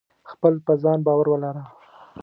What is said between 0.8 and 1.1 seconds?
ځان